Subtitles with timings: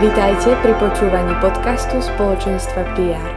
[0.00, 3.32] Vítajte pri počúvaní podcastu spoločenstva PR.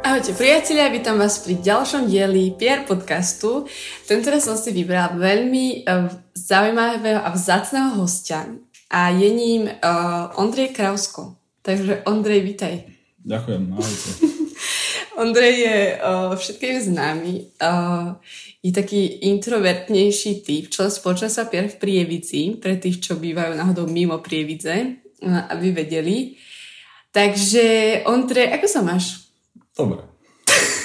[0.00, 3.68] Ahojte priatelia, vítam vás pri ďalšom dieli PR podcastu.
[4.08, 8.48] Tentoraz som si vybral veľmi uh, zaujímavého a vzácného hostia
[8.88, 11.36] a je ním uh, Ondrej Krausko.
[11.60, 12.88] Takže Ondrej, vítaj.
[13.28, 14.10] Ďakujem, ahojte.
[15.28, 17.60] Ondrej je uh, všetkým známy.
[17.60, 18.16] Uh,
[18.60, 24.20] je taký introvertnejší typ, čo spoločenstva Pier v Prievici, pre tých, čo bývajú náhodou mimo
[24.20, 26.36] Prievidze, aby vedeli.
[27.08, 27.64] Takže,
[28.04, 29.32] Ondrej, ako sa máš?
[29.72, 30.04] Dobre.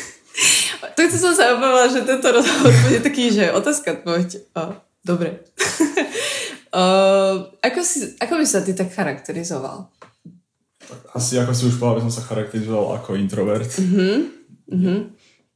[0.95, 4.55] to som sa obávala, že tento rozhovor bude taký, že otázka tvoť.
[4.55, 4.63] O,
[5.03, 5.43] dobre.
[6.79, 6.83] o,
[7.59, 9.91] ako, si, ako by sa ty tak charakterizoval?
[11.11, 13.67] Asi ako si už povedal, som sa charakterizoval ako introvert.
[13.67, 14.31] Uh-huh.
[14.71, 15.11] Uh-huh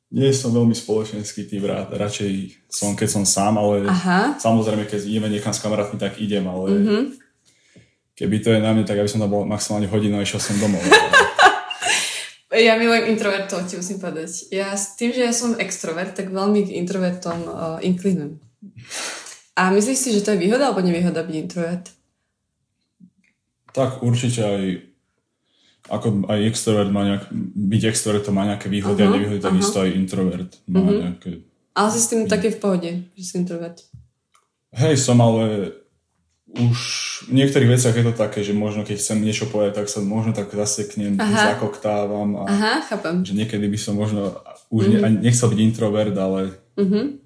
[0.09, 4.41] nie som veľmi spoločenský typ, rád, radšej som, keď som sám, ale Aha.
[4.41, 7.03] samozrejme, keď ideme niekam s kamarátmi, tak idem, ale mm-hmm.
[8.17, 10.57] keby to je na mne, tak aby som tam bol maximálne hodinu a išiel som
[10.57, 10.81] domov.
[12.57, 14.49] ja milujem introvertov, ti musím povedať.
[14.49, 18.41] Ja s tým, že ja som extrovert, tak veľmi k introvertom uh, inklinujem.
[19.53, 21.85] A myslíš si, že to je výhoda alebo nevýhoda byť introvert?
[23.77, 24.88] Tak určite aj
[25.89, 27.23] ako aj extrovert má nejak,
[27.57, 31.01] byť extrovertom má nejaké výhody uh-huh, a nevýhody, takisto aj introvert má uh-huh.
[31.09, 31.29] nejaké...
[31.73, 33.81] Ale si s tým taký v pohode, že si introvert?
[34.73, 35.73] Hej, som, ale
[36.49, 36.77] už
[37.29, 40.33] v niektorých veciach je to také, že možno keď chcem niečo povedať, tak sa možno
[40.33, 41.53] tak zaseknem, Aha.
[41.53, 43.21] zakoktávam a Aha, chápem.
[43.21, 44.37] že niekedy by som možno
[44.73, 45.01] už uh-huh.
[45.05, 47.17] ne, nechcel byť introvert, ale uh-huh.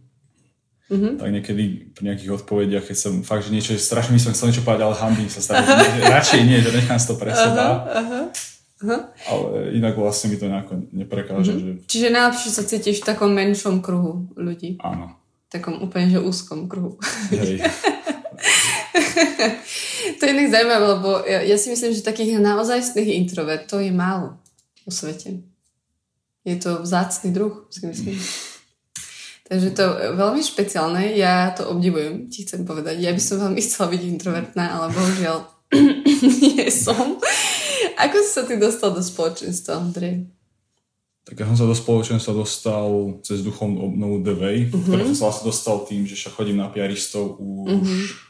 [0.91, 1.15] Uh-huh.
[1.17, 4.67] Tak niekedy pri nejakých odpovediach, keď som fakt, že niečo, strašne by som chcel niečo
[4.67, 5.79] povedať, ale hambím sa strašne.
[6.19, 7.65] Radšej nie, že nechám to pre seba.
[7.65, 7.97] Uh-huh.
[8.03, 8.23] Uh-huh.
[8.83, 8.99] Uh-huh.
[9.31, 11.55] Ale inak vlastne mi to nejako neprekáže.
[11.55, 11.79] Uh-huh.
[11.79, 11.87] Že...
[11.87, 14.75] Čiže najlepšie sa cítiš v takom menšom kruhu ľudí.
[14.83, 15.15] Áno.
[15.47, 16.99] V takom úplne, že úzkom kruhu.
[17.31, 17.63] Hej.
[20.19, 24.35] to je inak zaujímavé, lebo ja, ja si myslím, že takých naozajstných introvertov je málo
[24.83, 25.39] vo svete.
[26.43, 28.19] Je to vzácný druh, si myslím.
[29.47, 32.99] Takže to je veľmi špeciálne, ja to obdivujem, ti chcem povedať.
[32.99, 35.37] Ja by som veľmi chcela byť introvertná, ale bohužiaľ
[36.43, 37.19] nie som.
[37.97, 40.27] Ako si sa ty dostal do spoločenstva, Andrej?
[41.23, 44.83] Tak ja som sa do spoločenstva dostal cez duchovnú obnovu The Way, uh-huh.
[44.83, 48.27] ktoré som sa vlastne dostal tým, že chodím na piaristov už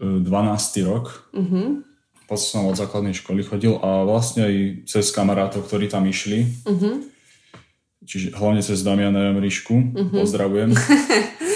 [0.00, 0.24] uh-huh.
[0.24, 0.88] 12.
[0.88, 1.28] rok.
[1.36, 1.84] Uh-huh.
[2.24, 4.54] Potom som od základnej školy chodil a vlastne aj
[4.88, 6.48] cez kamarátov, ktorí tam išli.
[6.64, 7.04] Uh-huh.
[8.08, 9.76] Čiže hlavne cez Damiana Jamrišku.
[9.92, 10.24] Uh-huh.
[10.24, 10.72] Pozdravujem.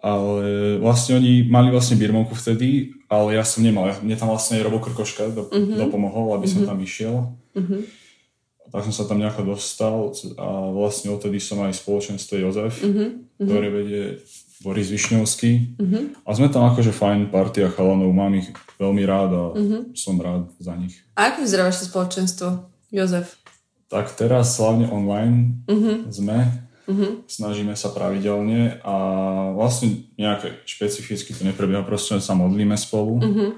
[0.00, 3.90] ale vlastne oni mali vlastne birmovku vtedy ale ja som nemal.
[4.06, 5.74] Mne tam vlastne Robo Krkoška do, uh-huh.
[5.74, 6.54] dopomohol, aby uh-huh.
[6.54, 6.68] som mhm.
[6.70, 7.14] tam išiel.
[7.58, 7.82] Uh-huh.
[8.70, 13.18] Tak som sa tam nejako dostal a vlastne odtedy som aj spoločenstvo Jozef, uh-huh.
[13.42, 14.02] ktoré vedie
[14.62, 15.74] Boris Višňovský.
[15.74, 16.14] Uh-huh.
[16.22, 18.46] A sme tam akože fajn partia chalanov, mám ich
[18.78, 19.90] veľmi rád a uh-huh.
[19.98, 21.02] som rád za nich.
[21.18, 23.42] A ako vyzerá vaše spoločenstvo, Jozef?
[23.90, 26.06] Tak teraz hlavne online uh-huh.
[26.14, 26.46] sme
[26.90, 27.22] Uh-huh.
[27.30, 28.94] Snažíme sa pravidelne a
[29.54, 33.22] vlastne nejaké špecificky to neprebieha, proste sa modlíme spolu.
[33.22, 33.50] Uh-huh.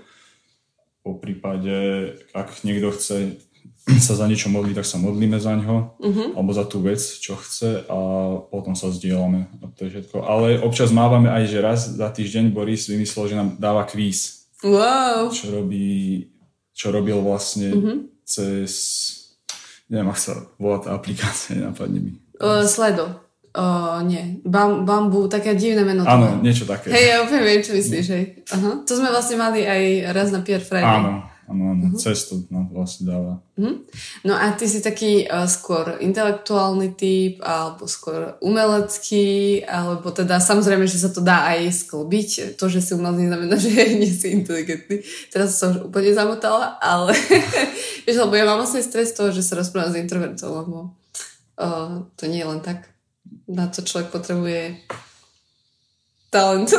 [1.01, 1.73] Po prípade,
[2.37, 3.41] ak niekto chce
[3.99, 6.29] sa za niečo modliť, tak sa modlíme za ňo, uh-huh.
[6.39, 7.99] alebo za tú vec, čo chce a
[8.47, 9.51] potom sa zdieľame.
[9.59, 10.23] To je všetko.
[10.23, 14.47] Ale občas mávame aj, že raz za týždeň Boris vymyslel, že nám dáva kvíz.
[14.63, 15.35] Wow.
[15.35, 16.31] Čo robí,
[16.71, 17.97] čo robil vlastne uh-huh.
[18.23, 18.71] cez,
[19.91, 22.13] neviem, ak sa volá tá aplikácia, nenapadne mi.
[22.39, 23.22] Uh, sledo.
[23.53, 26.09] Uh, nie, Bam, bambu, také divné meno.
[26.09, 26.89] Áno, niečo také.
[26.89, 28.25] Hej, ja úplne viem, čo myslíš, hej.
[28.49, 28.81] Aha.
[28.81, 30.89] To sme vlastne mali aj raz na Pierre Friday.
[30.89, 31.85] Áno, áno, áno.
[31.93, 32.01] Uh-huh.
[32.01, 33.45] Cestu nám to vlastne dáva.
[33.61, 33.85] Uh-huh.
[34.25, 40.89] No a ty si taký uh, skôr intelektuálny typ, alebo skôr umelecký, alebo teda samozrejme,
[40.89, 42.57] že sa to dá aj sklbiť.
[42.57, 43.69] To, že si umelý, znamená, že
[44.01, 45.05] nie si inteligentný.
[45.29, 47.13] Teraz som už úplne zamotala, ale
[48.09, 50.97] vieš, lebo ja mám vlastne stres toho, že sa rozprávam s introvertom, lebo
[51.61, 52.92] uh, to nie je len tak.
[53.49, 54.77] Na to človek potrebuje
[56.33, 56.73] talent.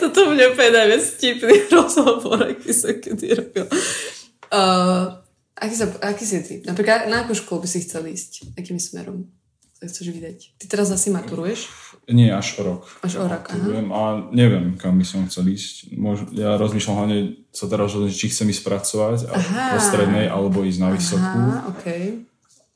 [0.00, 3.68] Toto mne úplne najviac vtipný rozhovor, aký som kedy robil.
[4.48, 5.20] Uh,
[5.60, 6.54] aký, sa, aký si ty?
[6.64, 8.56] Napríklad na akú školu by si chcel ísť?
[8.56, 9.28] Akým smerom
[9.76, 10.56] sa chceš vydať?
[10.56, 11.68] Ty teraz asi maturuješ?
[12.08, 12.82] Nie, až o rok.
[13.04, 13.84] Až o rok, aha.
[13.92, 14.00] A
[14.32, 15.92] neviem, kam by som chcel ísť.
[15.94, 17.18] Mož, ja rozmýšľam hlavne,
[17.52, 21.38] sa teraz či chcem ísť pracovať po strednej, alebo ísť na vysokú.
[21.38, 22.29] Aha, okay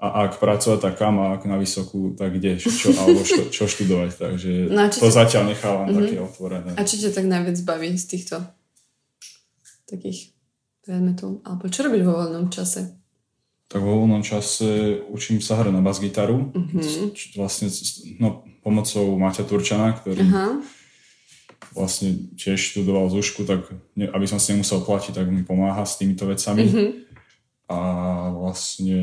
[0.05, 3.65] a ak pracovať, tak kam a ak na vysokú, tak kde, čo, alebo čo, čo
[3.65, 4.11] študovať.
[4.21, 5.17] Takže no to ťa...
[5.17, 5.97] zatiaľ nechávam mm-hmm.
[6.05, 6.71] také otvorené.
[6.77, 8.45] A čo ťa tak najviac baví z týchto
[9.89, 10.37] takých
[10.85, 11.41] predmetov?
[11.49, 13.01] Alebo čo robíš vo voľnom čase?
[13.73, 16.53] Tak vo voľnom čase učím sa hrať na bas-gitaru.
[16.53, 17.41] Mm-hmm.
[17.41, 17.73] Vlastne
[18.21, 20.61] no, pomocou Maťa Turčana, ktorý Aha.
[21.73, 25.97] vlastne tiež študoval zúšku, tak ne, aby som si nemusel platiť, tak mi pomáha s
[25.97, 26.69] týmito vecami.
[26.69, 26.89] Mm-hmm.
[27.73, 27.79] A
[28.37, 29.01] vlastne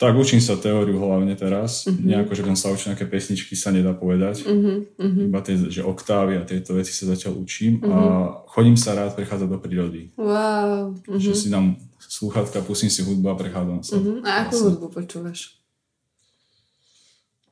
[0.00, 1.84] tak učím sa teóriu hlavne teraz.
[1.84, 1.92] Uh-huh.
[1.92, 4.48] Nejako, že som sa učil nejaké pesničky, sa nedá povedať.
[4.48, 4.88] Uh-huh.
[4.96, 7.84] Iba tie, že oktávy a tieto veci sa zatiaľ učím.
[7.84, 7.92] Uh-huh.
[7.92, 8.00] A
[8.48, 10.08] chodím sa rád prechádzať do prírody.
[10.16, 10.96] Wow.
[11.04, 11.20] Uh-huh.
[11.20, 14.00] Že si dám slúchatka, pustím si hudbu a prechádzam sa.
[14.00, 14.24] Uh-huh.
[14.24, 15.60] A akú hudbu počúvaš?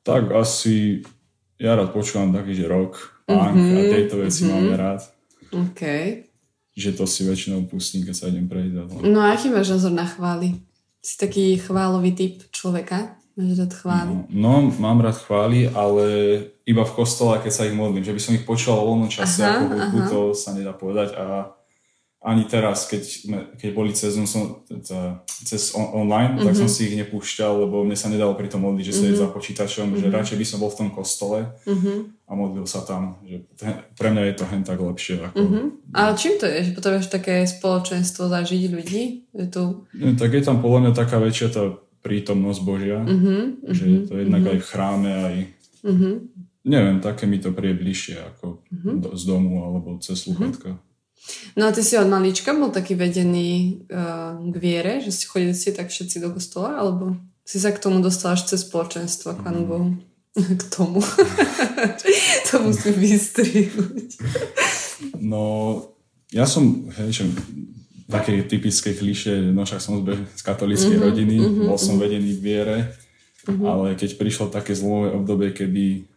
[0.01, 1.05] Tak asi
[1.61, 2.97] ja rád počúvam taký, že rock,
[3.29, 3.77] punk uh-huh.
[3.77, 4.56] a tieto veci uh-huh.
[4.56, 5.05] mám rád.
[5.53, 5.83] OK.
[6.73, 9.05] Že to si väčšinou pustím, keď sa idem prejsť.
[9.05, 10.65] No a aký máš názor na chvály?
[10.99, 13.19] Si taký chválový typ človeka?
[13.39, 14.12] Máš rád chvály?
[14.35, 16.05] No, no, mám rád chvály, ale
[16.67, 18.03] iba v kostole, keď sa ich modlím.
[18.03, 21.15] Že by som ich počúval vo voľnom čase, aha, ako hudbu, to sa nedá povedať.
[21.15, 21.55] A
[22.19, 23.03] ani teraz, keď,
[23.62, 26.47] keď boli cez, som, teda, cez on, online, mm-hmm.
[26.50, 26.75] tak som mhm.
[26.75, 29.15] si ich nepúšťal, lebo mne sa nedalo pri tom modliť, že mm-hmm.
[29.15, 30.03] sa za počítačom, mm-hmm.
[30.03, 30.15] že mhm.
[30.19, 31.99] radšej by som bol v tom kostole mm-hmm.
[32.26, 33.23] a modlil sa tam.
[33.23, 33.47] Že
[33.94, 35.23] pre mňa je to hen tak lepšie.
[35.31, 35.37] Ako...
[35.38, 35.65] Mm-hmm.
[35.94, 36.59] A čím to je?
[36.67, 39.03] Že potrebuješ také spoločenstvo zažiť ľudí?
[39.38, 39.87] Je tu...
[39.94, 41.70] No, tak je tam podľa mňa taká väčšia tá
[42.03, 43.43] prítomnosť Božia, mm-hmm.
[43.70, 44.55] že je to jednak mm-hmm.
[44.55, 45.37] aj v chráme, aj
[45.87, 46.15] mm-hmm.
[46.67, 48.94] neviem, také mi to príde bližšie ako mm-hmm.
[49.06, 50.75] do, z domu alebo cez sluchatka.
[50.75, 50.88] Mm-hmm.
[51.57, 55.53] No a ty si od malička bol taký vedený uh, k viere, že si chodili
[55.53, 59.45] ste tak všetci do kostola, alebo si sa k tomu dostal až cez spoločenstvo, k
[59.45, 59.89] Pánu Bohu?
[60.39, 61.03] K tomu.
[62.47, 64.09] to musím vystrihnúť.
[65.33, 65.43] no,
[66.31, 67.25] ja som, hej, že
[68.07, 72.09] také typické kliše, no však som z katolíckej uh-huh, rodiny, uh-huh, bol som uh-huh.
[72.09, 72.79] vedený v viere,
[73.45, 73.67] uh-huh.
[73.67, 76.09] ale keď prišlo také zlomové obdobie, kedy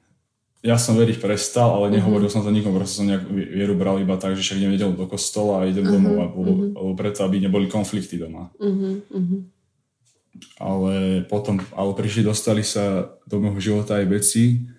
[0.62, 2.42] ja som veriť prestal, ale nehovoril uh-huh.
[2.42, 5.10] som to nikomu, proste som nejak vieru bral iba tak, že však idem nedelu do
[5.10, 5.98] kostola a idem uh-huh.
[5.98, 6.69] domov, lebo, uh-huh.
[6.78, 8.54] lebo preto, aby neboli konflikty doma.
[8.62, 9.02] Uh-huh.
[9.10, 9.42] Uh-huh.
[10.62, 14.69] Ale potom, ale prišli, dostali sa do môjho života aj veci,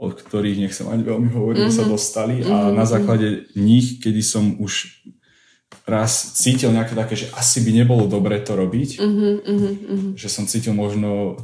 [0.00, 1.76] od ktorých nechcem ani veľmi hovoriť, uh-huh.
[1.76, 2.72] sa dostali uh-huh.
[2.72, 5.04] a na základe nich, kedy som už
[5.84, 9.72] raz cítil nejaké také, že asi by nebolo dobre to robiť, uh-huh, uh-huh.
[10.16, 11.36] že som cítil možno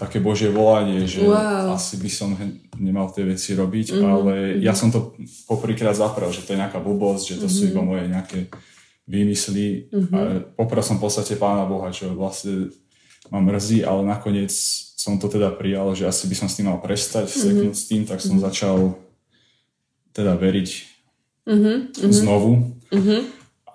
[0.00, 1.76] také božie volanie, že wow.
[1.76, 2.32] asi by som
[2.80, 4.08] nemal tie veci robiť, mm-hmm.
[4.08, 4.32] ale
[4.64, 5.12] ja som to
[5.44, 7.60] poprvýkrát zaprel, že to je nejaká blbosť, že to mm-hmm.
[7.60, 8.48] sú iba moje nejaké
[9.04, 9.92] výmysly.
[9.92, 10.16] Mm-hmm.
[10.16, 10.20] A
[10.56, 12.72] poprel som v podstate Pána Boha, čo vlastne
[13.28, 14.48] ma mrzí, ale nakoniec
[14.96, 17.76] som to teda prijal, že asi by som s tým mal prestať, mm-hmm.
[17.76, 18.48] s tým, tak som mm-hmm.
[18.48, 18.96] začal
[20.16, 20.70] teda veriť
[21.44, 21.78] mm-hmm.
[22.08, 22.72] znovu.
[22.88, 23.20] Mm-hmm.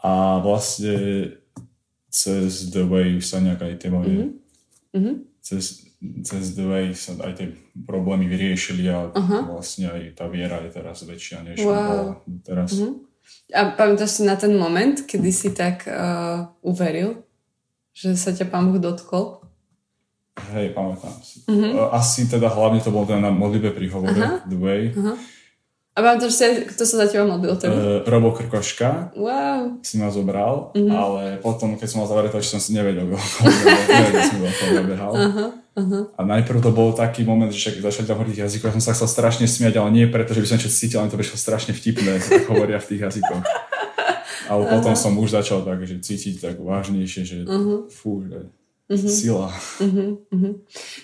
[0.02, 0.98] A vlastne
[2.10, 4.34] cez The Way sa nejak aj tie moje
[4.96, 5.16] mm-hmm.
[5.44, 5.85] cez
[6.24, 7.48] cez The Way sa aj tie
[7.86, 9.58] problémy vyriešili a uh-huh.
[9.58, 12.20] vlastne aj tá viera je teraz väčšia, než wow.
[12.42, 12.76] teraz.
[12.78, 13.04] Uh-huh.
[13.54, 17.26] A pamätáš si na ten moment, kedy si tak uh, uveril,
[17.92, 19.42] že sa ťa Pán Boh dotkol?
[20.56, 21.42] Hej, pamätám si.
[21.48, 21.90] Uh-huh.
[21.96, 24.44] Asi teda hlavne to bolo teda na modlibe pri hovore.
[24.46, 24.82] The Way.
[24.92, 25.16] Uh-huh.
[25.96, 27.56] A pamätáš si, kto sa za teba modlil?
[27.56, 29.16] Uh, Robo Krkoška.
[29.16, 29.80] Wow.
[29.80, 30.92] Si ma zobral, uh-huh.
[30.92, 35.14] ale potom, keď som mal zavretať, že som si nevedel, nevedel som, ako behal.
[35.16, 35.50] Uh-huh.
[35.56, 36.04] Uh-huh.
[36.20, 38.92] A najprv to bol taký moment, že však začali tam hovoriť jazykoch, ja som sa
[38.92, 41.72] chcel strašne smiať, ale nie preto, že by som čo cítil, ale to prišlo strašne
[41.72, 43.44] vtipné, tak hovoria v tých jazykoch.
[44.52, 44.74] Ale uh-huh.
[44.76, 47.88] potom som už začal tak, že cítiť tak vážnejšie, že uh-huh.
[47.88, 48.52] fú, že
[48.90, 49.10] uh-huh.
[49.10, 49.50] sila.
[49.82, 50.22] Uh-huh.
[50.30, 50.54] Uh-huh.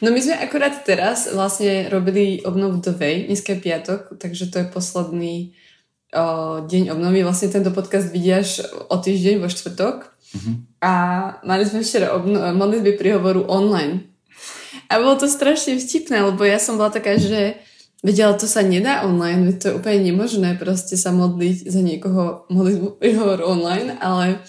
[0.01, 4.61] No my sme akorát teraz vlastne robili obnovu do Vej, dneska je piatok, takže to
[4.61, 5.35] je posledný
[6.13, 6.25] o,
[6.65, 7.25] deň obnovy.
[7.25, 9.95] Vlastne tento podcast vidíš o týždeň vo štvrtok.
[10.05, 10.53] Uh-huh.
[10.81, 10.93] A
[11.45, 14.09] mali sme včera obno- modlitby prihovoru online.
[14.87, 17.59] A bolo to strašne vtipné, lebo ja som bola taká, že
[18.01, 22.49] Veď ale to sa nedá online, to je úplne nemožné proste sa modliť za niekoho
[22.49, 24.41] modlitbu prihovor online, ale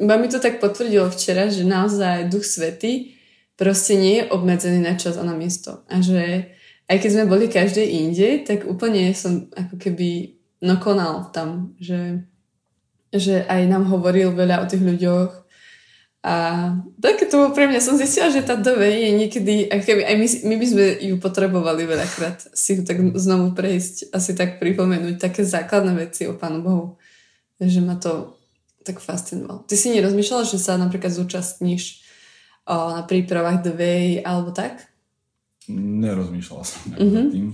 [0.00, 3.14] iba mi to tak potvrdilo včera, že naozaj Duch Svety
[3.54, 5.86] proste nie je obmedzený na čas a na miesto.
[5.86, 6.50] A že
[6.90, 12.26] aj keď sme boli každej inde, tak úplne som ako keby no konal tam, že,
[13.14, 15.44] že aj nám hovoril veľa o tých ľuďoch
[16.24, 16.34] a
[17.04, 17.84] tak to bolo pre mňa.
[17.84, 21.84] Som zistila, že tá dove je niekedy, keby, aj my, my by sme ju potrebovali
[21.84, 26.86] veľakrát si ju tak znovu prejsť, asi tak pripomenúť také základné veci o Pánu Bohu.
[27.60, 28.40] Že ma to
[28.84, 29.64] tak fascinovalo.
[29.64, 32.04] Ty si nerozmýšľala, že sa napríklad zúčastníš
[32.68, 34.84] o, na prípravách The Way alebo tak?
[35.72, 37.26] Nerozmýšľala som mm-hmm.
[37.32, 37.46] tým.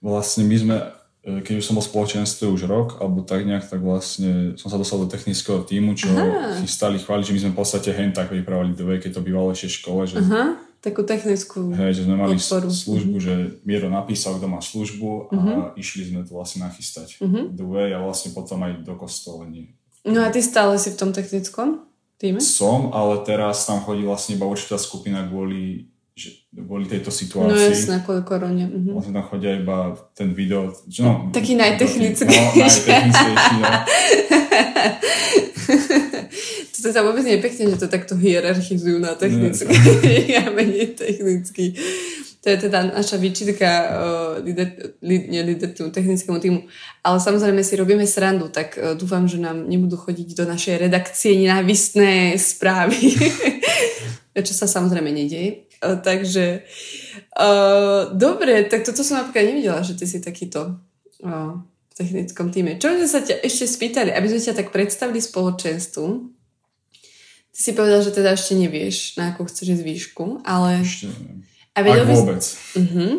[0.00, 0.76] Vlastne my sme
[1.24, 4.76] E, keď už som bol spoločenstve už rok, alebo tak nejak, tak vlastne som sa
[4.76, 6.60] dostal do technického týmu, čo Aha.
[6.60, 9.80] chystali chváliť, že my sme v podstate hen tak vypravali dve, keď to bývalo ešte
[9.80, 10.04] škole.
[10.04, 12.68] Že, Aha, takú technickú hej, že sme mali podporu.
[12.68, 13.24] službu, uh-huh.
[13.24, 15.64] že Miro napísal, kto má službu a uh-huh.
[15.80, 17.48] išli sme to vlastne nachystať uh-huh.
[17.48, 19.72] dve a vlastne potom aj do kostolení.
[20.04, 21.88] No a ty stále si v tom technickom
[22.20, 22.40] týme?
[22.40, 27.50] Som, ale teraz tam chodí vlastne iba určitá skupina kvôli že boli tejto situácii.
[27.50, 28.70] No jasné, kvôli korone.
[28.70, 29.02] Uh-huh.
[29.02, 30.70] Vlastne tam chodia iba ten video.
[30.86, 32.30] Že no, Taký najtechnický.
[32.30, 33.66] No, najtechnickejší, no.
[36.84, 39.74] to sa vôbec nie je pekne, že to takto hierarchizujú na technický.
[40.38, 41.74] ja menej technický.
[42.44, 45.56] To je teda naša výčitka uh, lider, li,
[45.88, 46.60] technickému týmu.
[47.00, 51.40] Ale samozrejme si robíme srandu, tak uh, dúfam, že nám nebudú chodiť do našej redakcie
[51.40, 53.16] nenávistné správy.
[54.46, 55.72] Čo sa samozrejme nedieje.
[55.80, 56.68] Uh, takže
[57.40, 60.76] uh, dobre, tak toto som napríklad nevidela, že ty si takýto
[61.24, 62.76] uh, v technickom týme.
[62.76, 66.06] Čo by sme sa ťa ešte spýtali, aby sme ťa tak predstavili spoločenstvu?
[67.56, 70.84] Ty si povedal, že teda ešte nevieš, na akú chceš ísť výšku, ale...
[70.84, 71.53] Ešte neviem.
[71.74, 72.14] A vedel ak by...
[72.14, 72.42] vôbec.
[72.78, 73.12] Uh-huh.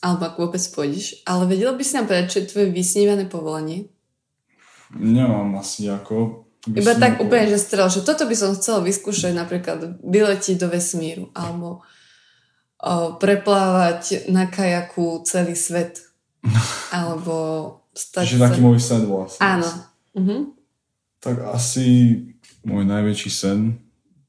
[0.00, 1.20] Alebo ak vôbec pôjdeš.
[1.28, 3.92] Ale vedel by si nám povedať, čo je tvoje vysnívané povolanie?
[4.96, 10.02] Nemám asi ako iba tak úplne, že strel, že toto by som chcela vyskúšať, napríklad
[10.02, 11.80] vyletiť do vesmíru, alebo
[12.82, 16.02] o, preplávať na kajaku celý svet.
[16.94, 17.36] alebo
[17.94, 18.44] stať Že sa...
[18.50, 19.40] taký môj sen vlastne.
[19.40, 19.70] Áno.
[20.18, 20.40] Uh-huh.
[21.22, 21.86] Tak asi
[22.66, 23.78] môj najväčší sen,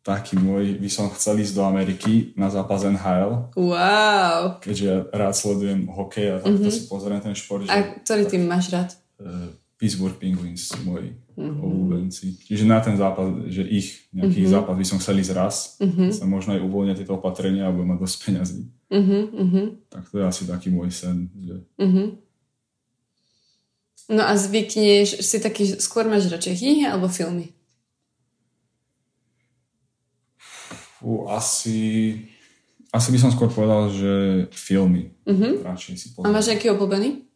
[0.10, 3.54] taký môj, by som chcel ísť do Ameriky na zápas NHL.
[3.54, 4.58] Wow.
[4.58, 6.74] Keďže ja rád sledujem hokej a takto uh-huh.
[6.74, 7.70] si pozriem ten šport.
[7.70, 8.90] A ktorý tým máš rád?
[9.22, 11.62] Uh, Pittsburgh Penguins, môj mm-hmm.
[11.62, 12.42] obľúbenci.
[12.44, 14.56] Čiže na ten zápas, že ich nejaký mm-hmm.
[14.58, 16.10] zápas by som chcel ísť raz, mm-hmm.
[16.10, 18.62] sa možno aj uvoľnia tieto opatrenia a budem mať dosť peňazí.
[18.90, 19.66] Mm-hmm.
[19.94, 21.30] Tak to je asi taký môj sen.
[21.38, 21.56] Že...
[21.80, 22.08] Mm-hmm.
[24.10, 27.54] No a zvykneš, si taký, skôr máš radšej knihy alebo filmy?
[31.00, 31.80] Fú, asi,
[32.92, 34.12] asi by som skôr povedal, že
[34.52, 35.16] filmy.
[35.24, 35.64] Mm-hmm.
[35.64, 36.28] Radšej si pozrieť.
[36.28, 37.30] A máš nejaký obľúbený?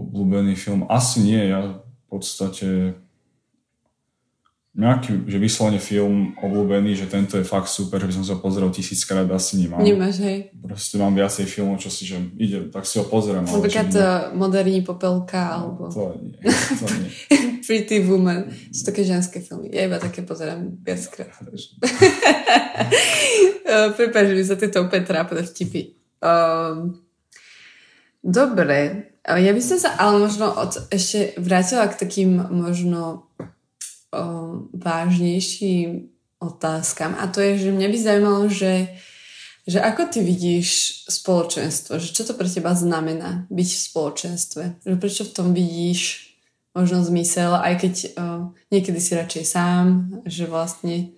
[0.00, 0.88] obľúbený film?
[0.88, 2.96] Asi nie, ja v podstate
[4.70, 8.70] nejaký, že vyslovene film obľúbený, že tento je fakt super, že by som sa pozrel
[8.70, 9.82] tisíckrát, asi nemám.
[9.82, 10.54] Nemáš, hej.
[10.62, 13.42] Proste mám viacej filmov, čo si, že ide, tak si ho pozriem.
[13.42, 14.06] Napríklad to
[14.38, 15.82] moderní popelka, no, alebo...
[15.90, 16.38] To nie,
[16.78, 17.10] to nie.
[17.66, 18.50] Pretty Woman.
[18.70, 19.74] Sú také ženské filmy.
[19.74, 21.34] Ja iba také pozerám viackrát.
[23.98, 25.98] Prepáč, že by sa tieto úplne trápne vtipy.
[26.22, 26.98] Um,
[28.22, 33.30] dobre, ja by som sa ale možno od, ešte vrátila k takým možno
[34.12, 37.16] o, vážnejším otázkam.
[37.18, 38.94] A to je, že mňa by zaujímalo, že,
[39.66, 40.68] že ako ty vidíš
[41.08, 46.32] spoločenstvo, že čo to pre teba znamená byť v spoločenstve, že prečo v tom vidíš
[46.70, 48.08] možno zmysel, aj keď o,
[48.70, 49.84] niekedy si radšej sám,
[50.24, 51.12] že vlastne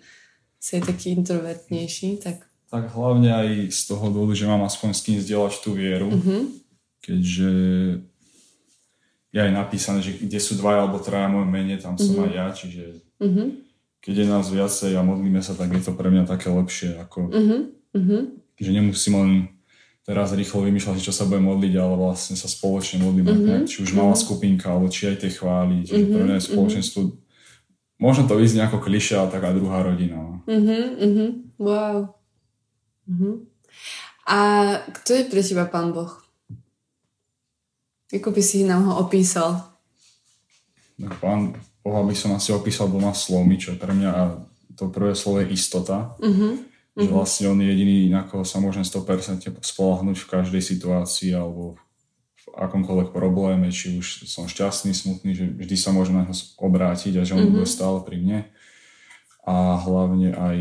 [0.63, 2.47] si je taký introvertnejší, tak...
[2.73, 6.09] Tak hlavne aj z toho dôvodu, že mám aspoň s kým zdieľať tú vieru.
[6.09, 6.63] Mm-hmm
[7.03, 7.53] keďže
[9.33, 12.27] je aj napísané, že kde sú dvaja alebo traja moje mene, tam som mm-hmm.
[12.29, 12.85] aj ja, čiže
[13.17, 13.49] mm-hmm.
[14.05, 17.33] keď je nás viacej a modlíme sa, tak je to pre mňa také lepšie, ako
[17.33, 18.21] mm-hmm.
[18.61, 19.33] že nemusím len
[20.05, 23.65] teraz rýchlo vymýšľať, čo sa bude modliť, ale vlastne sa spoločne modlíme, mm-hmm.
[23.65, 24.25] či už malá mm-hmm.
[24.29, 26.13] skupinka, alebo či aj tie chvály, čiže mm-hmm.
[26.13, 26.51] pre mňa je mhm.
[26.53, 28.03] spoločenstvo, mm-hmm.
[28.05, 30.45] možno to vyznie ako klišia, ale taká druhá rodina.
[30.45, 31.57] Mm-hmm.
[31.57, 32.21] Wow.
[33.09, 33.35] Mm-hmm.
[34.29, 34.39] A
[35.03, 36.22] kto je pre teba Pán Boh?
[38.13, 39.57] Ako by si nám ho opísal?
[41.01, 44.13] Tak pán Boha by som asi opísal dvoma slovmi, čo pre mňa
[44.77, 46.15] to prvé slovo je istota.
[46.23, 46.61] Uh-huh.
[46.95, 47.17] Že uh-huh.
[47.17, 51.81] vlastne on je jediný, na koho sa môžem 100% spolahnúť v každej situácii alebo
[52.43, 57.17] v akomkoľvek probléme, či už som šťastný, smutný, že vždy sa môžem na neho obrátiť
[57.19, 57.55] a že on uh-huh.
[57.61, 58.41] bude stále pri mne.
[59.43, 60.59] A hlavne aj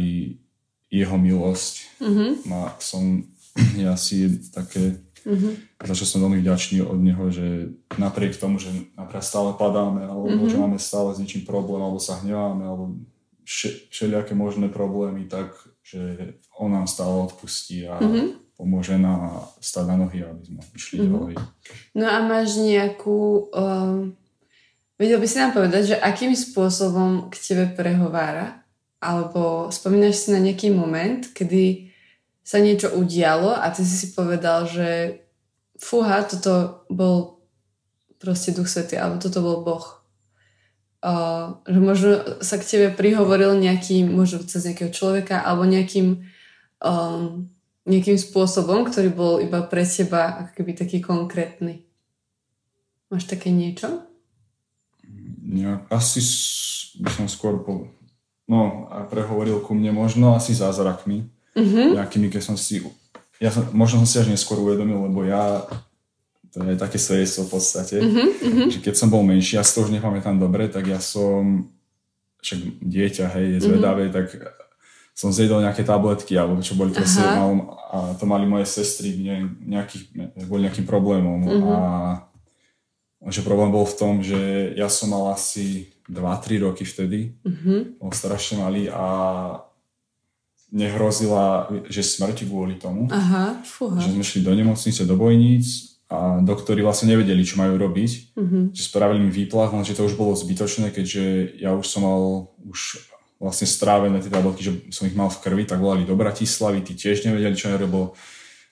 [0.89, 1.73] jeho milosť.
[2.01, 2.39] Uh-huh.
[2.47, 3.27] Má, som
[3.77, 5.85] ja si také Mm-hmm.
[5.85, 10.49] Čo som veľmi vďačný od neho, že napriek tomu, že napríklad stále padáme, alebo mm-hmm.
[10.49, 12.97] že máme stále s niečím problém, alebo sa hneváme, alebo
[13.45, 18.55] všelijaké možné problémy, tak že on nám stále odpustí a mm-hmm.
[18.55, 21.11] pomôže nám stať na nohy, aby sme išli mm-hmm.
[21.11, 21.35] ďalej.
[21.97, 23.49] No a máš nejakú...
[23.51, 24.15] Um,
[25.01, 28.61] vedel by si nám povedať, že akým spôsobom k tebe prehovára?
[29.01, 31.90] Alebo spomínaš si na nejaký moment, kedy
[32.51, 35.23] sa niečo udialo a ty si si povedal, že
[35.79, 37.39] fúha, toto bol
[38.19, 40.01] proste Duch Svety, alebo toto bol Boh
[41.01, 42.09] uh, že možno
[42.41, 46.21] sa k tebe prihovoril nejakým, možno cez nejakého človeka alebo nejakým,
[46.81, 47.49] um,
[47.85, 51.85] nejakým spôsobom, ktorý bol iba pre teba ako taký konkrétny.
[53.11, 54.07] Máš také niečo?
[55.51, 56.23] Ja, asi
[57.01, 57.91] by som skôr po,
[58.47, 61.27] no, a prehovoril ku mne možno asi zázrakmi,
[61.57, 61.87] uh-huh.
[61.97, 62.83] nejakými, keď som si
[63.41, 65.65] ja som, možno som si až neskôr uvedomil, lebo ja
[66.51, 68.69] to je také svedectvo v podstate, mm-hmm.
[68.69, 71.71] že keď som bol menší, ja si to už nepamätám dobre, tak ja som,
[72.43, 74.17] však dieťa, hej, je zvedavé, mm-hmm.
[74.19, 74.51] tak
[75.15, 79.47] som zjedol nejaké tabletky, alebo čo boli proste, mal, a to mali moje sestry ne,
[79.63, 81.71] nejakých, ne, boli nejakým problémom mm-hmm.
[81.71, 81.79] a
[83.31, 88.03] že problém bol v tom, že ja som mal asi 2-3 roky vtedy, mm-hmm.
[88.03, 89.07] bol strašne malý a
[90.71, 93.11] nehrozila, že smrť kvôli tomu.
[93.11, 93.99] Aha, fúha.
[93.99, 98.35] Že sme šli do nemocnice, do bojníc a doktori vlastne nevedeli, čo majú robiť.
[98.35, 98.63] Mm-hmm.
[98.71, 103.03] Že spravili mi výplach, lenže to už bolo zbytočné, keďže ja už som mal už
[103.41, 106.93] vlastne strávené tie tabletky, že som ich mal v krvi, tak volali do Bratislavy, tí
[106.93, 107.99] tiež nevedeli, čo robil, lebo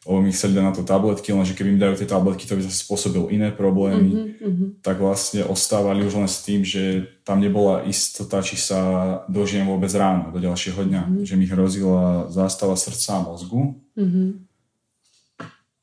[0.07, 2.87] mi chceli dať na to tabletky, lenže keby mi dajú tie tabletky, to by zase
[2.87, 4.69] spôsobil iné problémy, mm-hmm.
[4.79, 8.79] tak vlastne ostávali už len s tým, že tam nebola istota, či sa
[9.27, 11.25] dožijem vôbec ráno do ďalšieho dňa, mm-hmm.
[11.27, 13.75] že mi hrozila zástava srdca a mozgu.
[13.99, 14.49] Mm-hmm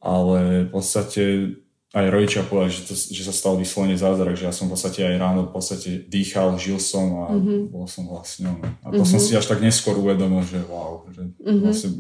[0.07, 1.23] ale v podstate
[1.97, 5.01] aj rodičia povedali, že, to, že sa stal vyslovene zázrak, že ja som v podstate
[5.03, 7.73] aj ráno v podstate dýchal, žil som a mm-hmm.
[7.73, 8.53] bol som vlastne.
[8.85, 9.09] A to mm-hmm.
[9.09, 11.61] som si až tak neskôr uvedomil, že wow, že mm-hmm.
[11.65, 11.91] vlastne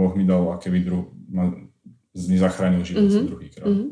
[0.00, 1.52] Boh mi dal by druh, ma,
[2.16, 3.28] mi zachránil život mm-hmm.
[3.28, 3.68] druhýkrát.
[3.68, 3.88] Mm-hmm.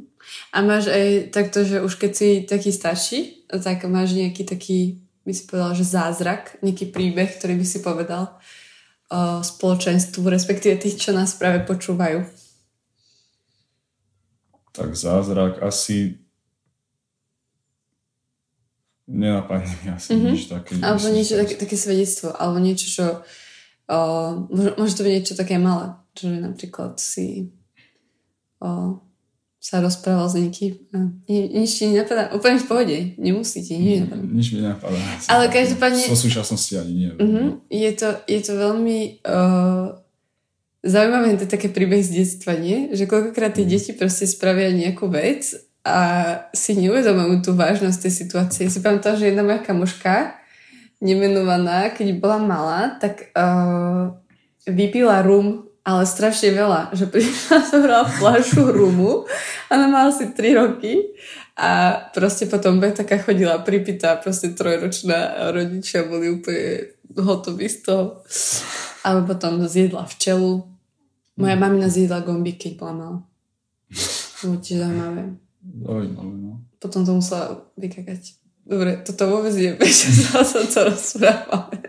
[0.57, 5.33] A máš aj takto, že už keď si taký starší, tak máš nejaký taký, by
[5.37, 8.41] si povedal, že zázrak, nejaký príbeh, ktorý by si povedal
[9.13, 12.25] o spoločenstvu, respektíve tých, čo nás práve počúvajú
[14.79, 16.23] tak zázrak asi
[19.11, 20.31] nenapadne mi asi mm-hmm.
[20.31, 20.73] nič také.
[20.79, 23.05] Alebo niečo také, také svedectvo, alebo niečo, čo
[23.89, 27.53] uh, môže, to byť niečo také malé, že napríklad si
[28.61, 28.97] uh,
[29.59, 30.79] sa rozprával s niekým.
[31.29, 34.23] Nič ti nenapadá, úplne v pohode, nemusí ti nič nenapadá.
[34.23, 34.99] Nič mi nenapadá.
[35.27, 36.05] Ale každopádne...
[36.07, 37.11] So súčasnosti ani nie.
[37.19, 39.99] Uh-huh, je, to, je to veľmi uh,
[40.79, 42.95] Zaujímavé je to také príbeh z detstva, nie?
[42.95, 43.71] Že koľkokrát tie mm.
[43.75, 45.99] deti proste spravia nejakú vec a
[46.55, 48.65] si neuvedomujú tú vážnosť tej situácie.
[48.71, 50.38] Si pamätám, že jedna moja kamoška,
[50.99, 54.15] nemenovaná, keď bola malá, tak uh,
[54.67, 56.93] vypila rum, ale strašne veľa.
[56.93, 59.25] Že prišla, zobrala fľašu rumu,
[59.71, 61.15] ona mala asi 3 roky
[61.59, 68.23] a proste potom bude taká chodila pripitá, proste trojročná rodičia boli úplne hotoví z toho.
[69.03, 70.67] Ale potom zjedla včelu.
[71.39, 71.63] Moja mm.
[71.63, 73.19] mamina zjedla gombík, keď bola malá.
[74.43, 75.23] Bolo tiež zaujímavé.
[75.83, 76.53] Zaujímavé, no.
[76.79, 78.39] Potom to musela vykakať.
[78.69, 79.73] Dobre, toto vôbec nie
[80.45, 81.89] sa to rozprávame.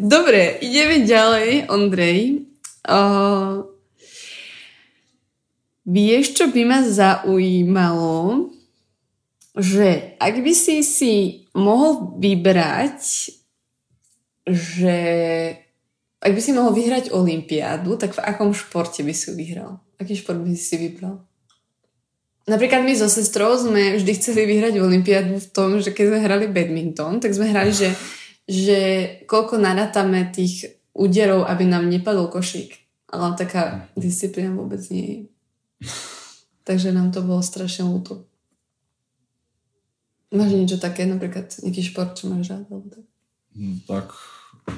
[0.00, 2.48] Dobre, ideme ďalej, Ondrej.
[2.88, 3.68] Uh,
[5.84, 8.48] vieš, čo by ma zaujímalo?
[9.52, 11.14] Že ak by si si
[11.52, 13.00] mohol vybrať,
[14.48, 14.98] že
[16.24, 19.80] ak by si mohol vyhrať Olympiádu, tak v akom športe by si ju vyhral?
[20.00, 21.20] Aký šport by si si vybral?
[22.46, 26.46] Napríklad my so sestrou sme vždy chceli vyhrať Olympiádu v tom, že keď sme hrali
[26.46, 27.90] badminton, tak sme hrali, že,
[28.46, 28.78] že
[29.26, 32.78] koľko narátame tých úderov, aby nám nepadol košík.
[33.10, 35.20] Ale taká disciplína vôbec nie je.
[36.66, 38.26] Takže nám to bolo strašne ľúto.
[40.30, 42.66] Máš niečo také, napríklad nejaký šport, čo máš rád?
[42.70, 43.04] Alebo tak?
[43.54, 44.06] Hm, tak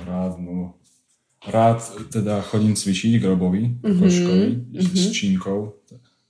[0.08, 0.76] rád, no
[1.46, 1.80] rád
[2.12, 3.98] teda chodím cvičiť k Robovi, mm-hmm.
[4.00, 4.96] Koškovi, mm-hmm.
[4.96, 5.60] s Čínkou,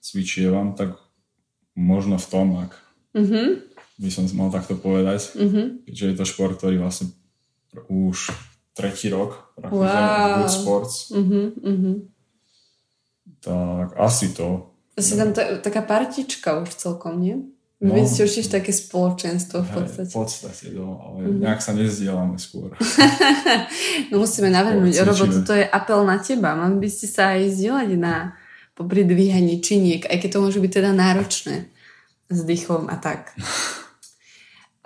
[0.03, 1.08] cvičievam, tak
[1.79, 2.75] možno v tom, ak
[3.15, 3.49] mm-hmm.
[4.03, 5.87] by som mal takto povedať, mm-hmm.
[5.87, 7.15] keďže je to šport, ktorý vlastne
[7.87, 8.35] už
[8.75, 10.43] tretí rok wow.
[10.43, 11.15] Good Sports.
[11.15, 11.47] Mm-hmm.
[11.63, 11.97] Mm-hmm.
[13.39, 14.75] Tak asi to.
[14.99, 17.39] Asi tam ta, taká partička už celkom, nie?
[17.79, 20.11] No, Vy ste určite také spoločenstvo v podstate.
[20.11, 21.43] V podstate, no, ale mm-hmm.
[21.47, 22.75] nejak sa nezdielame skôr.
[24.11, 26.59] no musíme navrhnúť, Robo, toto je apel na teba.
[26.59, 28.35] Mali by ste sa aj zdieľať na
[28.79, 31.67] popri dvíhaní činiek, aj keď to môže byť teda náročné
[32.31, 33.35] s dýchom a tak.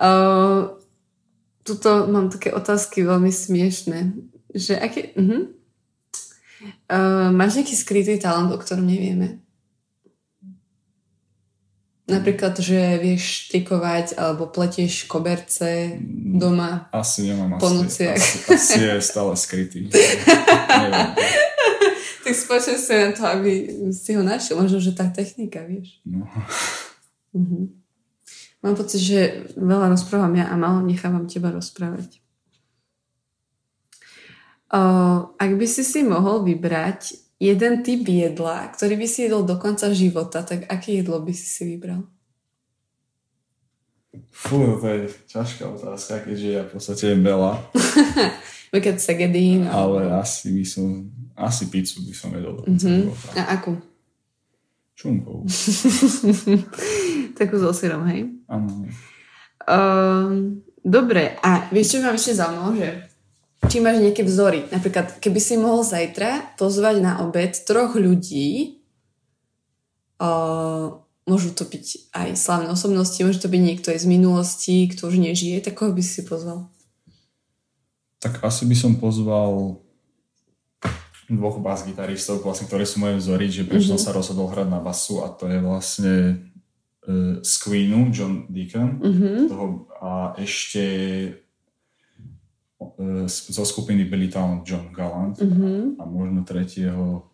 [0.01, 0.73] uh,
[1.69, 4.17] tuto mám také otázky veľmi smiešné.
[4.57, 5.13] Že aké...
[5.13, 5.53] Uh-huh.
[6.89, 9.45] Uh, máš nejaký skrytý talent, o ktorom nevieme?
[12.03, 15.97] Napríklad, že vieš štikovať alebo pletieš koberce
[16.37, 17.57] doma Asi nemám.
[17.57, 18.19] po nociach.
[18.19, 19.87] Asi, asi je stále skrytý.
[20.83, 21.09] Neviem.
[22.33, 23.53] Spočne si na to, aby
[23.93, 24.59] si ho našiel.
[24.59, 26.01] Možno, že tá technika, vieš.
[26.03, 26.25] No.
[27.37, 27.69] Uh-huh.
[28.63, 32.23] Mám pocit, že veľa rozprávam ja a málo nechávam teba rozprávať.
[34.73, 39.61] Uh, ak by si si mohol vybrať jeden typ jedla, ktorý by si jedol do
[39.61, 42.09] konca života, tak aké jedlo by si si vybral?
[44.33, 47.53] Fú, to je ťažká otázka, keďže ja v podstate jem veľa.
[48.73, 49.69] Napríklad segedín.
[49.69, 52.79] Ale asi by som, asi pizzu by som Mhm.
[52.79, 53.29] života.
[53.35, 53.75] A akú?
[54.95, 55.43] Čunkovú.
[57.39, 58.31] Takú so syrom, hej?
[58.47, 58.87] Áno.
[59.67, 62.89] Um, dobre, a vieš, čo ma ešte zaujímalo, že
[63.71, 64.67] či máš nejaké vzory.
[64.71, 68.83] Napríklad, keby si mohol zajtra pozvať na obed troch ľudí,
[70.19, 75.09] uh, môžu to byť aj slavné osobnosti, môže to byť niekto aj z minulosti, kto
[75.09, 76.67] už nežije, tak koho by si si pozval?
[78.19, 79.83] Tak asi by som pozval
[81.29, 84.79] dvoch bas gitaristov, vlastne, ktoré sú moje vzory, že prečo som sa rozhodol hrať na
[84.79, 86.15] basu a to je vlastne
[87.07, 89.49] uh, z Queenu, John Deacon, Mhm.
[89.49, 89.67] toho,
[89.99, 90.83] a ešte
[92.79, 95.97] uh, zo skupiny Billy Town John Gallant Mhm.
[95.99, 97.27] a možno tretieho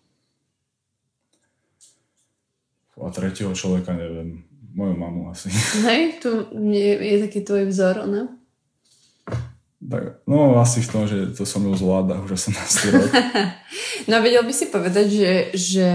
[2.99, 4.43] a tretieho človeka neviem,
[4.75, 5.49] moju mamu asi.
[5.87, 6.31] Hej, tu
[6.75, 8.38] je, je taký tvoj vzor, ona?
[9.79, 13.09] Tak, no asi v tom, že to som ju zvláda už 18 rok.
[14.09, 15.89] No a vedel by si povedať, že, že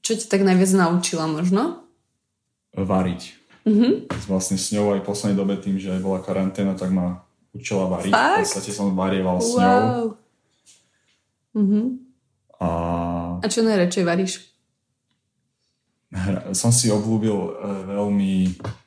[0.00, 1.82] čo ťa tak najviac naučila možno?
[2.72, 3.32] variť.
[3.64, 4.12] Mhm.
[4.24, 8.12] Vlastne s ňou aj v poslednej dobe tým, že bola karanténa, tak ma učila variť.
[8.12, 8.38] V Fakt?
[8.46, 10.14] podstate som varieval s ňou.
[11.56, 11.80] Mhm.
[12.56, 12.68] A
[13.42, 14.32] A čo najradšej varíš?
[16.52, 17.50] som si obľúbil e,
[17.90, 18.85] veľmi v-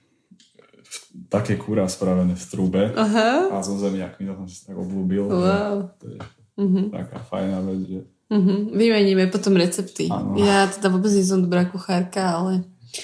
[1.28, 3.52] také kúra spravené v trúbe Aha.
[3.52, 5.28] a so zemiakmi, to som si tak obľúbil.
[5.28, 5.76] Wow.
[5.94, 6.20] To je
[6.56, 6.82] Mhm.
[6.90, 8.56] taká fajná vec, že Mhm.
[8.72, 10.06] Vymeníme potom recepty.
[10.06, 10.38] Áno.
[10.38, 12.62] Ja teda vôbec nie som dobrá kuchárka, ale...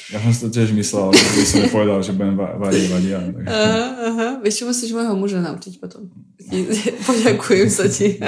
[0.07, 3.19] ja som si to tiež myslel, že by som nepovedal, že budem va- varievať ja.
[3.23, 4.27] Tak, Aha, aha.
[4.39, 6.05] Vieš, čo musíš môjho muža naučiť potom.
[6.37, 6.69] Ti-
[7.01, 8.21] Poďakujem sa ti.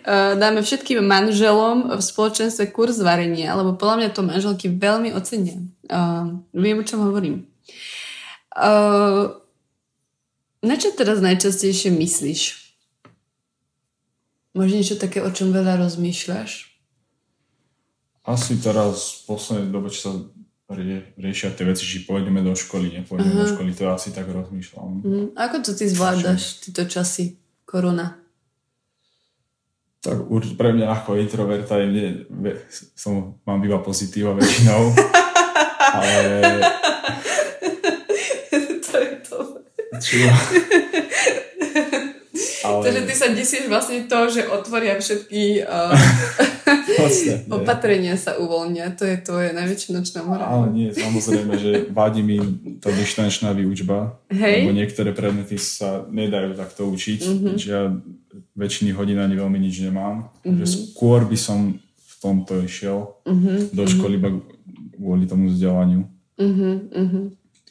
[0.00, 5.60] Uh, dáme všetkým manželom v spoločenstve kurz varenia, lebo podľa mňa to manželky veľmi ocenia.
[5.84, 7.44] Uh, viem, o čom hovorím.
[8.58, 9.38] Uh,
[10.66, 12.74] na čo teraz najčastejšie myslíš?
[14.58, 16.66] Možno niečo také, o čom veľa rozmýšľaš?
[18.26, 20.10] Asi teraz v poslednej dobe, čo sa
[20.74, 23.40] rie, riešia tie veci, či pôjdeme do školy, nepôjdeme Aha.
[23.40, 25.00] do školy, to asi tak rozmýšľam.
[25.00, 28.18] Mm, ako to ty zvládaš, tieto časy korona?
[30.04, 32.06] Tak urč, pre mňa ako introverta je mne,
[32.94, 34.82] som, mám iba pozitíva väčšinou,
[35.98, 36.22] ale
[38.84, 39.38] to je to.
[39.98, 40.16] Čo,
[42.64, 45.94] ale Takže ty sa desíš vlastne to, že otvoria všetky uh,
[47.56, 48.92] opatrenia sa uvoľnia.
[48.98, 50.44] To je tvoje najväčšia nočná mora.
[50.44, 52.38] Ale nie, samozrejme, že vadí mi
[52.78, 54.66] tá dištančná výučba, Hej.
[54.66, 57.32] lebo niektoré predmety sa nedajú takto učiť, Mhm.
[57.34, 57.56] mm-hmm.
[57.56, 57.82] že ja
[58.54, 60.28] väčšiny hodín ani veľmi nič nemám.
[60.42, 60.52] Mm-hmm.
[60.52, 60.58] Mhm.
[60.60, 64.32] Že skôr by som v tomto išiel Uh-huh, do školy iba
[64.96, 66.08] kvôli tomu vzdelaniu.
[66.40, 67.24] uh-huh.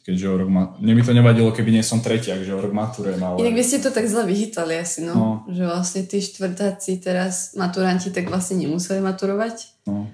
[0.07, 0.71] Keďže o rok ma...
[0.79, 3.43] Mne by to nevadilo, keby nie som tretiak, že o rok maturujem, ale...
[3.43, 5.11] Inak vy ste to tak zle vychytali asi, no.
[5.11, 5.29] No.
[5.51, 9.83] Že vlastne tí štvrtáci teraz, maturanti, tak vlastne nemuseli maturovať.
[9.83, 10.07] No,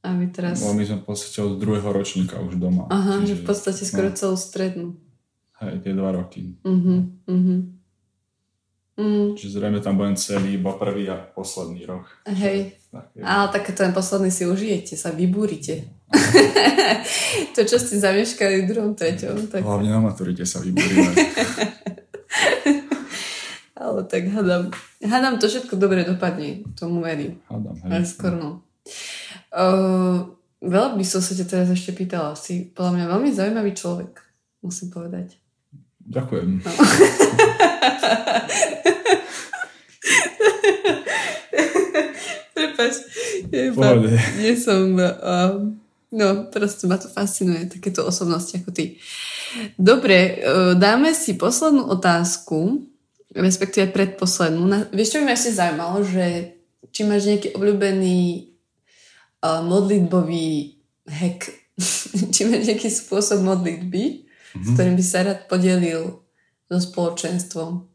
[0.00, 0.64] A vy teraz...
[0.64, 2.88] lebo my sme v podstate od druhého ročníka už doma.
[2.88, 4.86] Aha, že Čiže- v podstate skoro No, celú strednú.
[5.60, 6.56] hej, tie dva roky.
[6.64, 7.60] Uh-huh, uh-huh.
[8.96, 12.08] Mm, Čiže zrejme tam budem celý iba prvý a posledný rok.
[12.26, 13.22] hej, Tak, je.
[13.22, 15.86] ale tak ten posledný si užijete, sa vybúrite.
[17.54, 19.60] to, čo ste zameškali v druhom, treťom, tak...
[19.60, 21.12] Hlavne na maturite sa vybúrime.
[23.78, 24.72] Ale tak hádam,
[25.04, 27.38] hádam to všetko dobre dopadne, tomu verím.
[27.46, 28.08] Hádam, Ale hej.
[28.08, 28.64] skôr no.
[29.52, 30.32] Uh,
[30.64, 32.34] veľa by som sa ťa teraz ešte pýtala.
[32.34, 34.18] Si podľa mňa veľmi zaujímavý človek,
[34.64, 35.36] musím povedať.
[36.08, 36.64] Ďakujem.
[36.64, 36.70] No.
[42.56, 42.94] Prepač,
[44.40, 44.96] nie som...
[44.96, 45.78] Um,
[46.12, 48.96] no, proste ma to fascinuje, takéto osobnosti ako ty.
[49.76, 52.84] Dobre, uh, dáme si poslednú otázku,
[53.32, 54.62] respektíve predposlednú.
[54.64, 56.26] Na, vieš, čo by ma ešte zaujímalo, že
[56.92, 58.18] či máš nejaký obľúbený
[59.44, 61.48] uh, modlitbový hack.
[62.34, 64.64] Či máš nejaký spôsob modlitby, mm-hmm.
[64.66, 66.26] s ktorým by sa rád podelil
[66.66, 67.86] so spoločenstvom?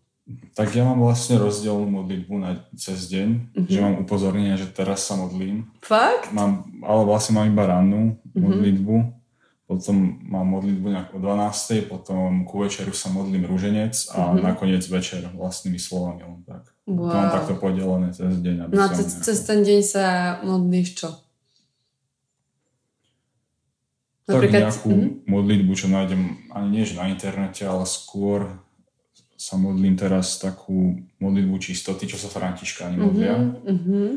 [0.55, 3.67] Tak ja mám vlastne rozdielnú modlitbu na, cez deň, mm-hmm.
[3.67, 5.67] že mám upozornenie, že teraz sa modlím.
[5.83, 6.31] Fakt?
[6.31, 8.39] Mám, ale vlastne mám iba rannú mm-hmm.
[8.39, 8.95] modlitbu,
[9.67, 11.91] potom mám modlitbu nejak o 12.
[11.91, 14.43] potom ku večeru sa modlím rúženec a mm-hmm.
[14.43, 16.71] nakoniec večer vlastnými slovami len tak.
[16.88, 17.09] Wow.
[17.09, 18.55] To mám takto podelené cez deň.
[18.67, 19.23] Aby no a cez, nejako...
[19.27, 20.05] cez ten deň sa
[20.43, 21.09] modlíš čo?
[24.23, 24.62] Tak Napríklad...
[24.71, 25.27] nejakú mm-hmm.
[25.27, 28.47] modlitbu, čo nájdem ani nie na internete, ale skôr
[29.43, 33.36] sa modlím teraz takú modlitbu čistoty, čo sa Františkáni modlia.
[33.36, 34.08] Mm-hmm.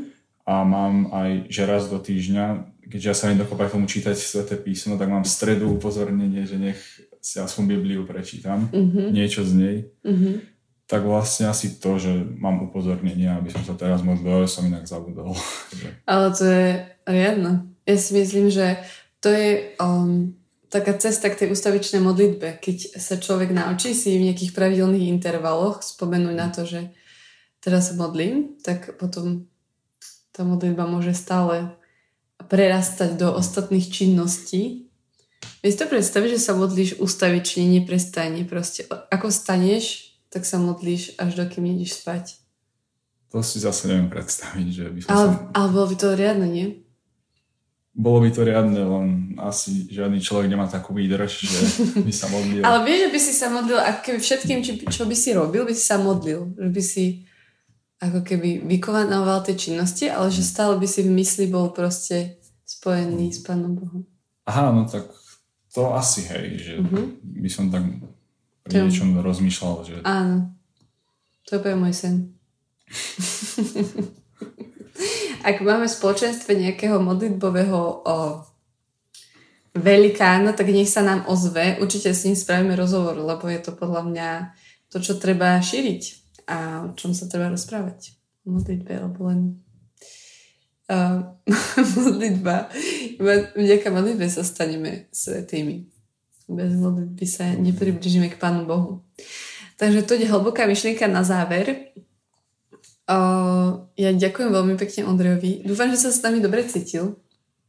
[0.46, 4.94] A mám aj, že raz do týždňa, keďže ja sa nedokopám tomu čítať sveté písmo,
[4.94, 6.78] tak mám v stredu upozornenie, že nech
[7.18, 9.10] si aspoň Bibliu prečítam, mm-hmm.
[9.10, 9.76] niečo z nej.
[10.06, 10.34] Mm-hmm.
[10.86, 14.86] Tak vlastne asi to, že mám upozornenie, aby som sa teraz modlil, ale som inak
[14.86, 15.34] zabudol.
[16.06, 16.66] Ale to je
[17.02, 17.66] riadne.
[17.82, 18.78] Ja si myslím, že
[19.18, 20.35] to je um,
[20.68, 25.82] taká cesta k tej ustavičnej modlitbe, keď sa človek naučí si v nejakých pravidelných intervaloch
[25.82, 26.90] spomenúť na to, že
[27.62, 29.46] teraz sa modlím, tak potom
[30.34, 31.72] tá modlitba môže stále
[32.36, 34.92] prerastať do ostatných činností.
[35.64, 38.84] Vieš to predstaviť, že sa modlíš ustavične, neprestajne proste.
[38.88, 42.36] Ako staneš, tak sa modlíš, až dokým ideš spať.
[43.34, 46.85] To si zase neviem predstaviť, že by som ale, ale bolo by to riadne, nie?
[47.96, 49.06] Bolo by to riadne, len
[49.40, 51.60] asi žiadny človek nemá takú výdrž, že
[52.04, 52.60] by sa modlil.
[52.68, 55.64] Ale vieš, že by si sa modlil, ako keby všetkým, či, čo by si robil,
[55.64, 56.52] by si sa modlil.
[56.60, 57.24] Že by si
[57.96, 62.36] ako keby vykonával tie činnosti, ale že stále by si v mysli bol proste
[62.68, 64.04] spojený s Pánom Bohom.
[64.44, 65.08] Aha, no tak
[65.72, 67.16] to asi hej, že uh-huh.
[67.24, 67.88] by som tak
[68.68, 69.94] pri niečom rozmýšľal, že...
[70.04, 70.52] Áno,
[71.48, 72.36] to je môj sen.
[75.46, 78.16] ak máme v spoločenstve nejakého modlitbového o,
[79.76, 81.76] velikána, tak nech sa nám ozve.
[81.78, 84.28] Určite s ním spravíme rozhovor, lebo je to podľa mňa
[84.88, 86.02] to, čo treba šíriť
[86.48, 88.16] a o čom sa treba rozprávať.
[88.46, 89.40] O modlitbe, alebo len
[90.88, 91.34] uh,
[91.98, 92.70] modlitba.
[93.54, 95.90] Vďaka modlitbe sa staneme svetými.
[96.46, 99.02] Bez modlitby sa nepribližíme k Pánu Bohu.
[99.76, 101.92] Takže to je hlboká myšlienka na záver.
[103.06, 105.62] Uh, ja ďakujem veľmi pekne Ondrejovi.
[105.62, 107.14] Dúfam, že sa s nami dobre cítil.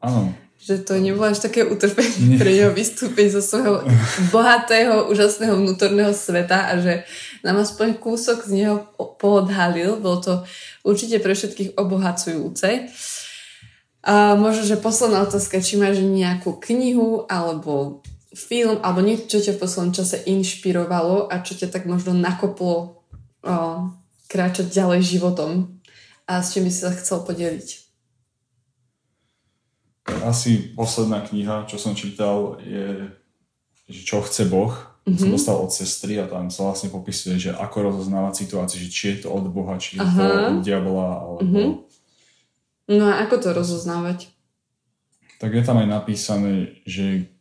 [0.01, 0.33] Áno.
[0.57, 3.85] Že to nebolo až také utrpenie pre neho vystúpiť zo svojho
[4.33, 7.05] bohatého, úžasného vnútorného sveta a že
[7.45, 8.89] nám aspoň kúsok z neho
[9.21, 10.01] poodhalil.
[10.01, 10.33] Bolo to
[10.81, 12.89] určite pre všetkých obohacujúce.
[14.01, 18.01] A možno, že posledná otázka, či máš nejakú knihu alebo
[18.33, 23.05] film alebo niečo, čo ťa v poslednom čase inšpirovalo a čo ťa tak možno nakoplo
[24.27, 25.79] kráčať ďalej životom
[26.27, 27.67] a s čím by si sa chcel podeliť?
[30.23, 33.11] Asi posledná kniha, čo som čítal, je
[33.87, 34.75] že čo chce Boh.
[35.07, 35.19] Mm-hmm.
[35.23, 39.03] Som dostal od sestry a tam sa vlastne popisuje, že ako rozoznávať situáciu, že či
[39.15, 40.19] je to od Boha, či je Aha.
[40.19, 41.41] to od diabla, alebo...
[41.47, 41.69] Mm-hmm.
[42.91, 44.27] No a ako to rozoznávať?
[45.39, 47.31] Tak je tam aj napísané, že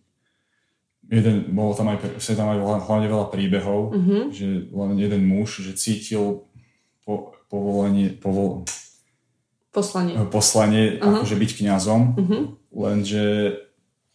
[1.10, 4.22] jeden, bolo tam aj, tam aj hlavne veľa príbehov, mm-hmm.
[4.30, 6.46] že len jeden muž, že cítil
[7.06, 8.66] po, povolenie, povol,
[9.70, 11.22] poslanie, poslanie uh-huh.
[11.22, 12.42] akože byť kňazom, uh-huh.
[12.74, 13.24] lenže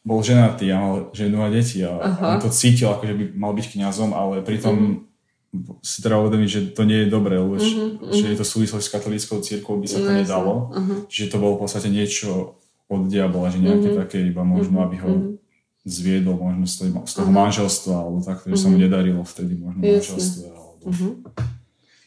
[0.03, 2.35] bol ženatý a mal ženu a deti a uh-huh.
[2.35, 5.07] on to cítil, akože by mal byť kňazom, ale pritom
[5.55, 5.79] uh-huh.
[5.85, 8.11] si treba uvedomiť, že to nie je dobré, lebo uh-huh.
[8.11, 10.97] že je to súvislosť s katolíckou církou, by sa to no, nedalo, uh-huh.
[11.07, 12.59] že to bolo v podstate niečo
[12.91, 14.01] od diabla, že nejaké uh-huh.
[14.03, 15.39] také iba možno, aby ho uh-huh.
[15.87, 18.63] zviedol možno z toho, z toho manželstva, alebo takto, že uh-huh.
[18.67, 20.43] sa mu nedarilo vtedy možno manželstvo.
[20.49, 20.83] Alebo...
[20.91, 21.13] Uh-huh.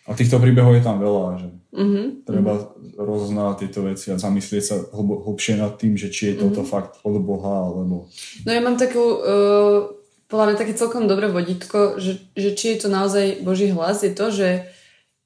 [0.04, 2.06] A týchto príbehov je tam veľa, že mm-hmm.
[2.28, 6.60] treba rozoznávať tieto veci a zamyslieť sa hlb- hlbšie nad tým, že či je toto
[6.60, 6.72] mm-hmm.
[6.72, 8.12] fakt od Boha, alebo...
[8.44, 9.88] No ja mám takú, uh,
[10.28, 14.12] podľa mňa také celkom dobré vodítko, že, že či je to naozaj Boží hlas, je
[14.12, 14.68] to, že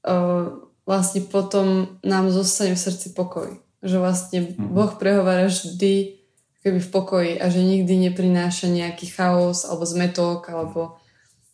[0.07, 3.59] uh, vlastne potom nám zostane v srdci pokoj.
[3.83, 4.75] Že vlastne mm-hmm.
[4.79, 6.19] Boh prehovára vždy
[6.62, 10.99] keby v pokoji a že nikdy neprináša nejaký chaos alebo zmetok alebo,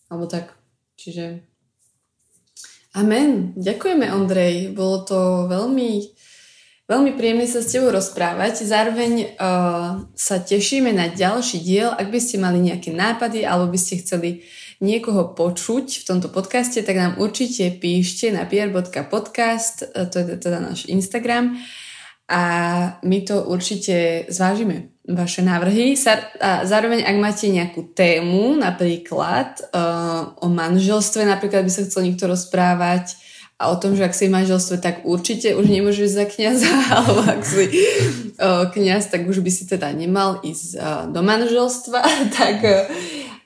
[0.09, 0.57] alebo tak.
[0.97, 1.45] Čiže
[2.94, 3.50] Amen.
[3.59, 4.70] Ďakujeme, Ondrej.
[4.70, 5.18] Bolo to
[5.50, 6.14] veľmi,
[6.87, 8.62] veľmi príjemné sa s tebou rozprávať.
[8.62, 11.90] Zároveň uh, sa tešíme na ďalší diel.
[11.90, 14.46] Ak by ste mali nejaké nápady alebo by ste chceli
[14.78, 20.62] niekoho počuť v tomto podcaste, tak nám určite píšte na pier.podcast, uh, to je teda
[20.62, 21.59] náš Instagram
[22.29, 22.43] a
[23.05, 25.93] my to určite zvážime vaše návrhy.
[26.41, 32.25] A zároveň, ak máte nejakú tému, napríklad uh, o manželstve, napríklad by sa chcel niekto
[32.25, 33.21] rozprávať,
[33.55, 37.23] a o tom, že ak si v manželstve, tak určite už nemôžeš za kniaza, alebo
[37.23, 37.71] ak si
[38.75, 40.75] kniaz, tak už by si teda nemal ísť
[41.15, 42.01] do manželstva,
[42.39, 42.57] tak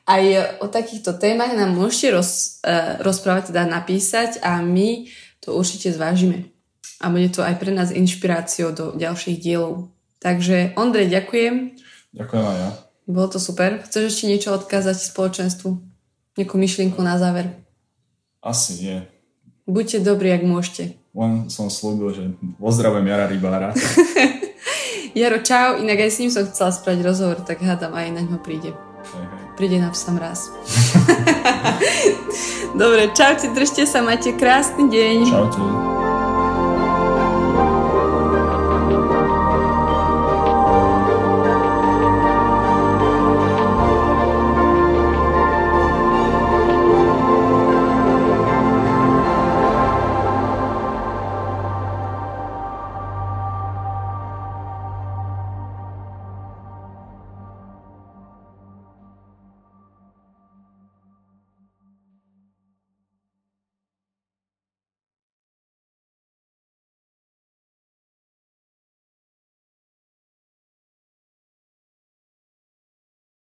[0.09, 0.25] aj
[0.65, 2.65] o takýchto témach nám môžete roz,
[3.05, 5.05] rozprávať, teda napísať a my
[5.45, 6.49] to určite zvážime.
[6.99, 9.95] A bude to aj pre nás inšpiráciou do ďalších dielov.
[10.19, 11.79] Takže Ondrej, ďakujem.
[12.11, 12.71] Ďakujem aj ja.
[13.07, 13.79] Bolo to super.
[13.87, 15.79] Chceš ešte niečo odkázať spoločenstvu?
[16.35, 17.55] Nejakú myšlienku na záver?
[18.43, 18.99] Asi nie.
[19.69, 20.99] Buďte dobrí, ak môžete.
[21.15, 22.25] Len som slúbil, že
[22.59, 23.71] pozdravujem Jara Rybára.
[25.19, 25.79] Jaro, čau.
[25.79, 28.75] Inak aj s ním som chcela spraviť rozhovor, tak hádam aj na ňo príde.
[29.15, 29.45] Hej, hej.
[29.55, 30.51] Príde na psa raz.
[32.81, 35.17] Dobre, čaute, držte sa, majte krásny deň.
[35.27, 35.98] Čaute.